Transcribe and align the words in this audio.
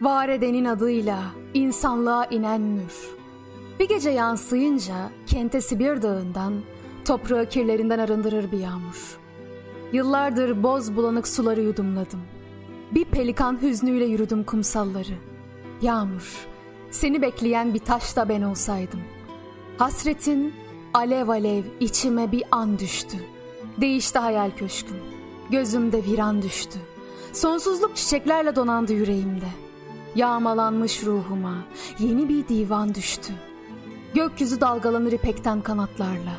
Var 0.00 0.28
edenin 0.28 0.64
adıyla 0.64 1.22
insanlığa 1.54 2.24
inen 2.24 2.76
nur. 2.76 3.16
Bir 3.80 3.88
gece 3.88 4.10
yansıyınca 4.10 4.94
kente 5.26 5.60
Sibir 5.60 6.02
dağından, 6.02 6.54
toprağı 7.04 7.46
kirlerinden 7.46 7.98
arındırır 7.98 8.52
bir 8.52 8.58
yağmur. 8.58 9.18
Yıllardır 9.92 10.62
boz 10.62 10.96
bulanık 10.96 11.28
suları 11.28 11.60
yudumladım. 11.60 12.20
Bir 12.90 13.04
pelikan 13.04 13.62
hüznüyle 13.62 14.04
yürüdüm 14.04 14.44
kumsalları. 14.44 15.14
Yağmur, 15.82 16.46
seni 16.90 17.22
bekleyen 17.22 17.74
bir 17.74 17.78
taş 17.78 18.16
da 18.16 18.28
ben 18.28 18.42
olsaydım. 18.42 19.00
Hasretin 19.78 20.54
alev 20.94 21.28
alev 21.28 21.64
içime 21.80 22.32
bir 22.32 22.44
an 22.50 22.78
düştü. 22.78 23.16
Değişti 23.80 24.18
hayal 24.18 24.50
köşküm. 24.56 24.96
Gözümde 25.50 26.04
viran 26.04 26.42
düştü. 26.42 26.78
Sonsuzluk 27.32 27.96
çiçeklerle 27.96 28.56
donandı 28.56 28.92
yüreğimde. 28.92 29.65
Yağmalanmış 30.16 31.04
ruhuma 31.04 31.54
yeni 31.98 32.28
bir 32.28 32.48
divan 32.48 32.94
düştü. 32.94 33.32
Gökyüzü 34.14 34.60
dalgalanır 34.60 35.12
ipekten 35.12 35.60
kanatlarla. 35.60 36.32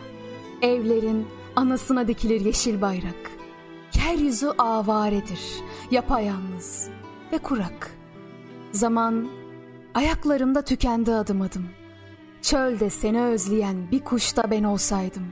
Evlerin 0.62 1.28
anasına 1.56 2.08
dikilir 2.08 2.42
yeşil 2.42 2.82
bayrak. 2.82 3.32
Yeryüzü 3.96 4.48
avaredir, 4.58 5.42
yapayalnız 5.92 6.90
ve 7.32 7.38
kurak. 7.38 7.92
Zaman 8.72 9.28
ayaklarımda 9.94 10.62
tükendi 10.62 11.14
adım 11.14 11.42
adım. 11.42 11.70
Çölde 12.42 12.90
seni 12.90 13.22
özleyen 13.22 13.92
bir 13.92 14.00
kuş 14.00 14.38
da 14.38 14.52
ben 14.52 14.64
olsaydım. 14.64 15.28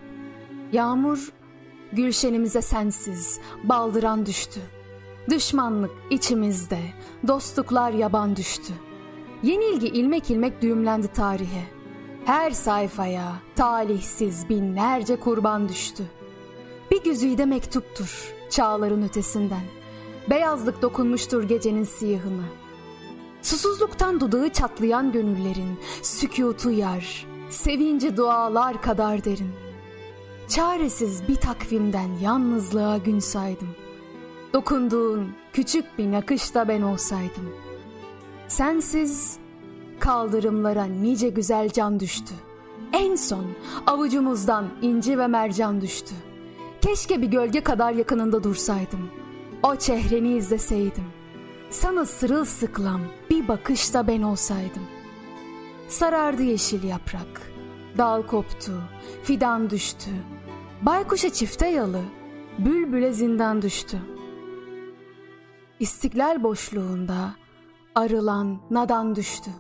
Yağmur 0.72 1.32
gülşenimize 1.94 2.62
sensiz 2.62 3.40
baldıran 3.64 4.26
düştü. 4.26 4.60
Düşmanlık 5.30 5.92
içimizde, 6.10 6.80
dostluklar 7.28 7.92
yaban 7.92 8.36
düştü. 8.36 8.74
Yenilgi 9.44 9.88
ilmek 9.88 10.30
ilmek 10.32 10.62
düğümlendi 10.62 11.08
tarihe. 11.08 11.64
Her 12.26 12.52
sayfaya 12.52 13.34
talihsiz 13.56 14.50
binlerce 14.50 15.16
kurban 15.16 15.70
düştü. 15.70 16.04
Bir 16.92 17.04
güzide 17.04 17.46
mektuptur 17.46 18.34
çağların 18.50 19.04
ötesinden. 19.04 19.64
Beyazlık 20.30 20.82
dokunmuştur 20.82 21.44
gecenin 21.44 21.84
siyahına. 21.84 22.46
Susuzluktan 23.42 24.20
dudağı 24.20 24.50
çatlayan 24.50 25.12
gönüllerin 25.12 25.80
sükutu 26.02 26.72
yar, 26.72 27.28
sevinci 27.50 28.18
dualar 28.18 28.82
kadar 28.82 29.24
derin. 29.24 29.52
Çaresiz 30.48 31.28
bir 31.28 31.36
takvimden 31.36 32.10
yalnızlığa 32.22 32.98
gün 32.98 33.20
saydım. 33.20 33.85
Dokunduğun 34.56 35.34
küçük 35.54 35.98
bir 35.98 36.12
nakışta 36.12 36.68
ben 36.68 36.82
olsaydım. 36.82 37.54
Sensiz 38.48 39.38
kaldırımlara 40.00 40.86
nice 40.86 41.30
güzel 41.30 41.70
can 41.70 42.00
düştü. 42.00 42.34
En 42.94 43.16
son 43.16 43.46
avucumuzdan 43.88 44.66
inci 44.82 45.18
ve 45.18 45.28
mercan 45.28 45.82
düştü. 45.82 46.16
Keşke 46.82 47.22
bir 47.22 47.28
gölge 47.28 47.62
kadar 47.62 47.92
yakınında 47.92 48.44
dursaydım. 48.44 49.10
O 49.64 49.76
çehreni 49.76 50.34
izleseydim. 50.34 51.06
Sana 51.70 52.06
sırılsıklam 52.06 53.02
bir 53.30 53.48
bakışta 53.48 54.08
ben 54.08 54.22
olsaydım. 54.22 54.84
Sarardı 55.88 56.44
yeşil 56.44 56.84
yaprak. 56.84 57.52
Dal 57.98 58.22
koptu, 58.22 58.72
fidan 59.24 59.70
düştü. 59.70 60.12
Baykuşa 60.82 61.30
çifte 61.30 61.68
yalı, 61.68 62.02
bülbüle 62.60 63.14
zindan 63.14 63.62
düştü. 63.62 63.98
İstiklal 65.80 66.44
boşluğunda 66.44 67.32
arılan 67.96 68.58
nadan 68.72 69.16
düştü. 69.16 69.52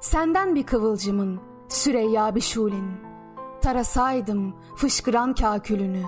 Senden 0.00 0.54
bir 0.54 0.66
kıvılcımın, 0.66 1.40
Süreyya 1.68 2.34
bir 2.34 2.40
şulenin. 2.40 3.00
Tarasaydım 3.62 4.54
fışkıran 4.76 5.34
kakülünü, 5.34 6.02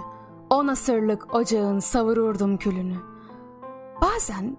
o 0.50 0.66
nasırlık 0.66 1.34
ocağın 1.34 1.78
savururdum 1.78 2.56
külünü. 2.56 2.97
Bazen 4.02 4.56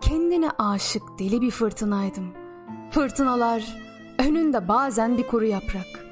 kendine 0.00 0.50
aşık 0.58 1.02
deli 1.18 1.40
bir 1.40 1.50
fırtınaydım. 1.50 2.32
Fırtınalar 2.90 3.76
önünde 4.18 4.68
bazen 4.68 5.18
bir 5.18 5.26
kuru 5.26 5.44
yaprak. 5.44 6.04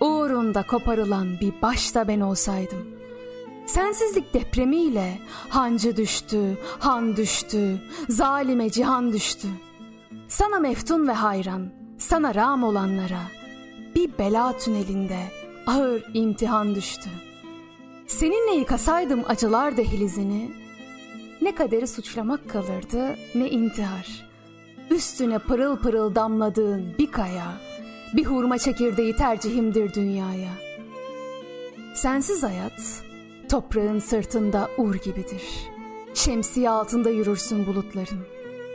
Uğrunda 0.00 0.62
koparılan 0.62 1.28
bir 1.40 1.62
başta 1.62 2.08
ben 2.08 2.20
olsaydım. 2.20 2.97
Sensizlik 3.68 4.34
depremiyle 4.34 5.18
hancı 5.48 5.96
düştü, 5.96 6.58
han 6.78 7.16
düştü, 7.16 7.80
zalime 8.08 8.70
cihan 8.70 9.12
düştü. 9.12 9.48
Sana 10.28 10.58
meftun 10.58 11.08
ve 11.08 11.12
hayran, 11.12 11.68
sana 11.98 12.34
ram 12.34 12.64
olanlara 12.64 13.20
bir 13.94 14.18
bela 14.18 14.58
tünelinde 14.58 15.18
ağır 15.66 16.04
imtihan 16.14 16.74
düştü. 16.74 17.10
Seninle 18.06 18.54
yıkasaydım 18.58 19.24
acılar 19.28 19.76
dehlizini, 19.76 20.50
ne 21.42 21.54
kaderi 21.54 21.86
suçlamak 21.86 22.50
kalırdı 22.50 23.16
ne 23.34 23.50
intihar. 23.50 24.28
Üstüne 24.90 25.38
pırıl 25.38 25.76
pırıl 25.76 26.14
damladığın 26.14 26.94
bir 26.98 27.10
kaya, 27.10 27.60
bir 28.14 28.24
hurma 28.24 28.58
çekirdeği 28.58 29.16
tercihimdir 29.16 29.94
dünyaya. 29.94 30.52
Sensiz 31.94 32.42
hayat, 32.42 33.07
toprağın 33.48 33.98
sırtında 33.98 34.70
ur 34.78 34.94
gibidir. 34.94 35.42
Şemsiye 36.14 36.70
altında 36.70 37.10
yürürsün 37.10 37.66
bulutların. 37.66 38.26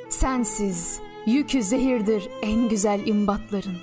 Sensiz, 0.10 1.00
yükü 1.26 1.64
zehirdir 1.64 2.30
en 2.42 2.70
güzel 2.70 3.08
imbatların. 3.08 3.78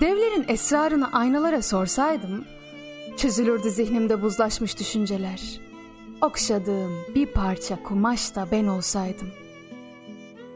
Devlerin 0.00 0.44
esrarını 0.48 1.12
aynalara 1.12 1.62
sorsaydım, 1.62 2.44
çözülürdü 3.16 3.70
zihnimde 3.70 4.22
buzlaşmış 4.22 4.78
düşünceler.'' 4.78 5.68
okşadığım 6.20 6.92
bir 7.14 7.26
parça 7.26 7.82
kumaş 7.82 8.34
da 8.34 8.48
ben 8.52 8.66
olsaydım. 8.66 9.28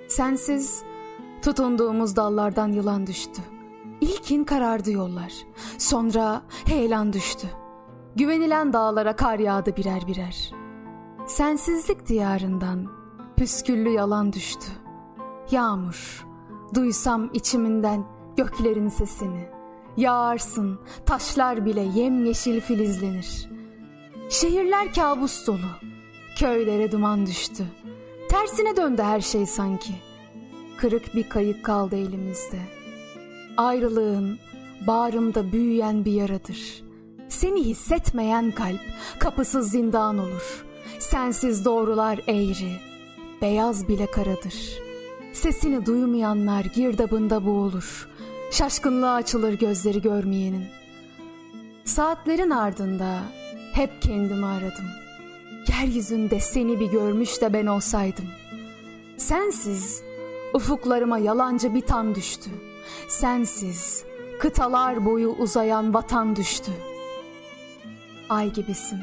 Sensiz 0.08 0.82
tutunduğumuz 1.42 2.16
dallardan 2.16 2.72
yılan 2.72 3.06
düştü. 3.06 3.42
İlkin 4.00 4.44
karardı 4.44 4.90
yollar. 4.90 5.32
Sonra 5.78 6.42
heyelan 6.66 7.12
düştü. 7.12 7.46
Güvenilen 8.16 8.72
dağlara 8.72 9.16
kar 9.16 9.38
yağdı 9.38 9.76
birer 9.76 10.06
birer. 10.06 10.50
Sensizlik 11.26 12.08
diyarından 12.08 12.86
püsküllü 13.36 13.88
yalan 13.88 14.32
düştü. 14.32 14.66
Yağmur, 15.50 16.26
duysam 16.74 17.30
içiminden 17.32 18.04
göklerin 18.36 18.88
sesini. 18.88 19.48
Yağarsın, 19.96 20.80
taşlar 21.06 21.66
bile 21.66 21.80
yemyeşil 21.80 22.60
filizlenir.'' 22.60 23.52
Şehirler 24.32 24.94
kabus 24.94 25.46
dolu. 25.46 25.70
Köylere 26.36 26.92
duman 26.92 27.26
düştü. 27.26 27.64
Tersine 28.30 28.76
döndü 28.76 29.02
her 29.02 29.20
şey 29.20 29.46
sanki. 29.46 29.92
Kırık 30.76 31.14
bir 31.14 31.28
kayık 31.28 31.64
kaldı 31.64 31.96
elimizde. 31.96 32.58
Ayrılığın 33.56 34.38
bağrımda 34.86 35.52
büyüyen 35.52 36.04
bir 36.04 36.12
yaradır. 36.12 36.81
Seni 37.32 37.64
hissetmeyen 37.64 38.50
kalp 38.50 38.80
kapısız 39.18 39.70
zindan 39.70 40.18
olur. 40.18 40.64
Sensiz 40.98 41.64
doğrular 41.64 42.20
eğri, 42.28 42.76
beyaz 43.42 43.88
bile 43.88 44.06
karadır. 44.06 44.54
Sesini 45.32 45.86
duymayanlar 45.86 46.64
girdabında 46.64 47.46
boğulur. 47.46 48.08
Şaşkınlığa 48.50 49.14
açılır 49.14 49.52
gözleri 49.52 50.02
görmeyenin. 50.02 50.64
Saatlerin 51.84 52.50
ardında 52.50 53.18
hep 53.72 54.02
kendimi 54.02 54.46
aradım. 54.46 54.86
Yeryüzünde 55.68 56.40
seni 56.40 56.80
bir 56.80 56.90
görmüş 56.90 57.40
de 57.40 57.52
ben 57.52 57.66
olsaydım. 57.66 58.26
Sensiz 59.16 60.02
ufuklarıma 60.54 61.18
yalancı 61.18 61.74
bir 61.74 61.80
tan 61.80 62.14
düştü. 62.14 62.50
Sensiz 63.08 64.04
kıtalar 64.40 65.04
boyu 65.04 65.28
uzayan 65.28 65.94
vatan 65.94 66.36
düştü. 66.36 66.72
Ay 68.28 68.52
gibisin. 68.52 69.00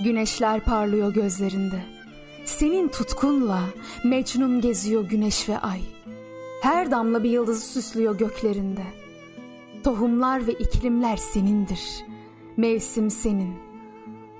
Güneşler 0.00 0.60
parlıyor 0.60 1.14
gözlerinde. 1.14 1.82
Senin 2.44 2.88
tutkunla 2.88 3.60
Mecnun 4.04 4.60
geziyor 4.60 5.04
güneş 5.04 5.48
ve 5.48 5.58
ay. 5.58 5.80
Her 6.62 6.90
damla 6.90 7.22
bir 7.22 7.30
yıldızı 7.30 7.66
süslüyor 7.66 8.18
göklerinde. 8.18 8.84
Tohumlar 9.84 10.46
ve 10.46 10.52
iklimler 10.52 11.16
senindir. 11.16 12.04
Mevsim 12.56 13.10
senin. 13.10 13.54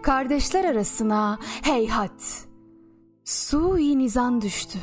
Kardeşler 0.02 0.64
arasına 0.64 1.38
heyhat. 1.62 2.46
Sui 3.24 3.98
nizan 3.98 4.40
düştü. 4.40 4.78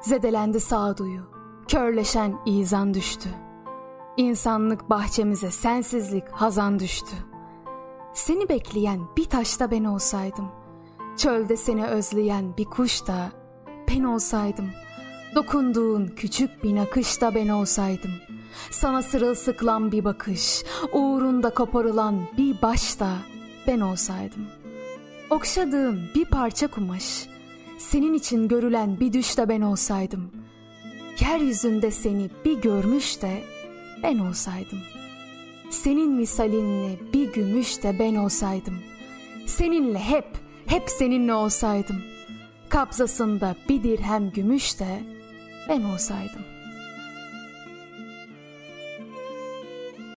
Zedelendi 0.00 0.60
sağduyu. 0.60 1.20
Körleşen 1.68 2.36
izan 2.46 2.94
düştü. 2.94 3.28
İnsanlık 4.16 4.90
bahçemize 4.90 5.50
sensizlik 5.50 6.28
hazan 6.28 6.78
düştü. 6.78 7.16
Seni 8.16 8.48
bekleyen 8.48 9.00
bir 9.16 9.24
taşta 9.24 9.70
ben 9.70 9.84
olsaydım. 9.84 10.48
Çölde 11.16 11.56
seni 11.56 11.86
özleyen 11.86 12.56
bir 12.56 12.64
kuş 12.64 13.06
da 13.06 13.32
ben 13.88 14.02
olsaydım. 14.04 14.70
Dokunduğun 15.34 16.06
küçük 16.06 16.64
bir 16.64 16.74
nakışta 16.74 17.34
ben 17.34 17.48
olsaydım. 17.48 18.10
Sana 18.70 19.02
sırılsıklam 19.02 19.92
bir 19.92 20.04
bakış, 20.04 20.64
uğrunda 20.92 21.50
koparılan 21.50 22.20
bir 22.38 22.62
başta 22.62 23.16
ben 23.66 23.80
olsaydım. 23.80 24.46
Okşadığın 25.30 26.00
bir 26.14 26.24
parça 26.24 26.66
kumaş, 26.66 27.28
senin 27.78 28.14
için 28.14 28.48
görülen 28.48 29.00
bir 29.00 29.12
düşte 29.12 29.48
ben 29.48 29.60
olsaydım. 29.60 30.30
Yeryüzünde 31.20 31.90
seni 31.90 32.30
bir 32.44 32.62
görmüş 32.62 33.22
de 33.22 33.42
ben 34.02 34.18
olsaydım. 34.18 34.78
Senin 35.76 36.10
misalinle 36.10 36.98
bir 37.12 37.32
gümüş 37.32 37.82
de 37.82 37.98
ben 37.98 38.14
olsaydım. 38.14 38.78
Seninle 39.46 39.98
hep, 39.98 40.26
hep 40.66 40.90
seninle 40.90 41.34
olsaydım. 41.34 42.02
Kabzasında 42.68 43.56
bir 43.68 43.82
dirhem 43.82 44.30
gümüş 44.30 44.80
de 44.80 45.02
ben 45.68 45.82
olsaydım.'' 45.82 46.55